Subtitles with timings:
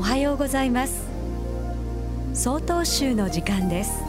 [0.00, 1.06] おはようございます。
[2.32, 4.02] 総統集の時間です。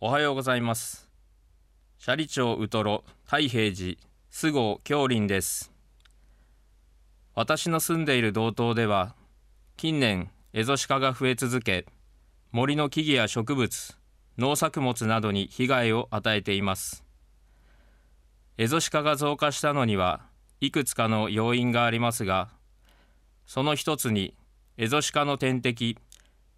[0.00, 1.08] おはようございます。
[2.06, 3.96] 斜里町ウトロ太平寺
[4.28, 5.72] 菅生京林です。
[7.34, 9.14] 私の住んでいる道東では
[9.78, 11.86] 近年エゾシカが増え続け
[12.52, 13.96] 森の木々や植物
[14.38, 17.04] 農作物などに被害を与えています。
[18.56, 20.20] エゾシカが増加したのには
[20.60, 22.50] いくつかの要因がありますが
[23.46, 24.36] その一つに
[24.76, 25.98] エゾシカの天敵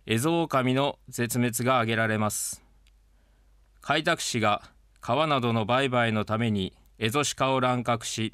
[0.05, 2.63] エゾオオカミの絶滅が挙げられます。
[3.81, 4.63] 開拓使が
[5.01, 8.33] 川などの売買のためにエゾシカを乱獲し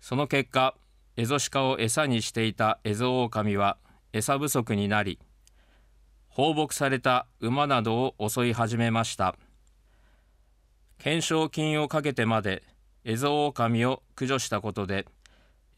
[0.00, 0.74] その結果
[1.16, 3.78] エゾシカを餌にしていたエゾオオカミは
[4.12, 5.18] 餌不足になり
[6.38, 9.34] 放牧された馬などを襲い始めました。
[10.98, 12.62] 懸賞金をかけてまで
[13.04, 15.06] エゾオオカミを駆除したことで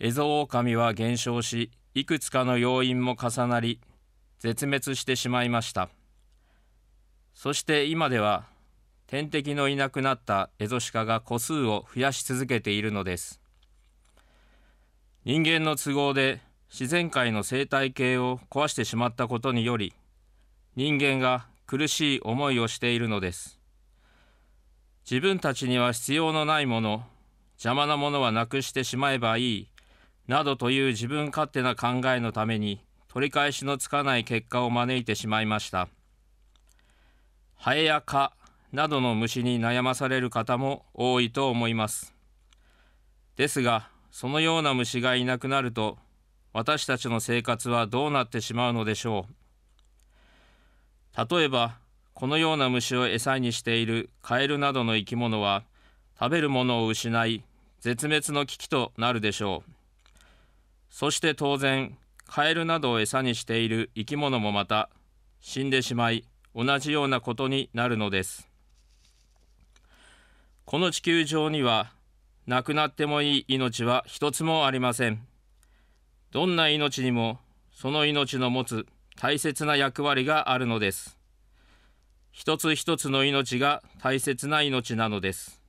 [0.01, 3.81] エゾオオカミは減少しいくつかの要因も重なり
[4.39, 5.89] 絶滅してしまいました。
[7.33, 8.45] そして今では
[9.07, 13.41] 天敵のいなくなったエゾシカが個数を増やし続けているのです。
[15.25, 19.95] 人間の都合で自然界の生態系を壊してしまったことにより
[20.77, 23.61] 人間が苦しい思いをしているのです。
[25.11, 27.05] 自分たちには必要のないもの
[27.55, 29.69] 邪魔なものはなくしてしまえばいい
[30.29, 35.89] などという自分勝手な考えのために取り返しのつかない結果を招いてしまいました。
[37.57, 38.33] ハエや蚊
[38.73, 42.15] などの虫に悩まされる方も多いと思います。
[43.37, 45.99] ですがそのような虫がいなくなると
[46.53, 49.40] 私たちの生活はどうなってしまうのでしょう。
[51.17, 51.79] 例えば
[52.15, 55.65] このような虫を餌にしているカエルなどの生き物は
[56.19, 57.45] 食べるものを失い
[57.81, 59.71] 絶滅の危機となるでしょう。
[60.91, 64.91] そして当然カエルなどを餌にしている生き物もまた
[65.41, 68.49] 死んでしまい同じようなことになるのです。
[70.65, 71.93] この地球上には
[72.47, 75.27] 亡くなってもいい命は一つもありません。
[76.33, 77.41] どんな命にも
[77.73, 78.87] その命の持つ
[79.21, 81.19] 大切な役割があるのです。
[82.33, 85.61] 一つ一つの命が大切な命なのです。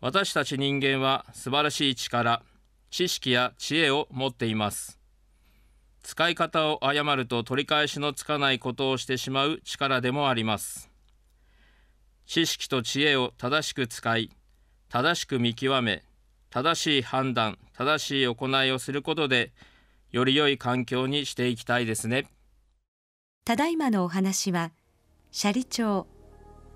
[0.00, 2.42] 私たち人間は素晴らしい力
[2.88, 4.98] 知識や知恵を持っています。
[6.02, 10.90] 使い方を誤ると取り返しのつかないことをしてしまう力でもあります。
[12.24, 14.30] 知識と知恵を正しく使い
[14.88, 16.02] 正しく見極め
[16.48, 19.52] 正しい判断正しい行いをすることで
[20.12, 22.26] より良い環境にしていきたいですね。
[23.46, 24.70] ただいまのお話は
[25.34, 26.06] 斜里町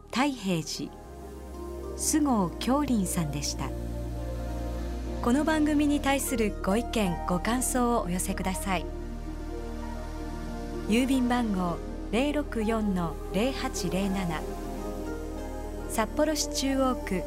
[0.06, 0.90] 太平寺
[1.98, 3.68] 菅生京林さんでした。
[5.22, 8.86] この番組に対するご意見ご感想をお寄せください。
[10.88, 11.76] 郵便番号
[12.12, 14.40] 064-0807
[15.90, 17.22] 札幌市中央区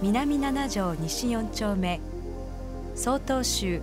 [0.00, 1.98] 南七条西4丁目。
[2.94, 3.82] 曹洞州